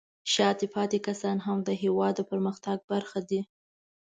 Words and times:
شاته 0.33 0.65
پاتې 0.75 0.97
کسان 1.07 1.37
هم 1.45 1.57
د 1.63 1.69
هېواد 1.81 2.13
د 2.17 2.21
پرمختګ 2.31 2.77
برخه 2.91 3.19
دي. 3.29 3.41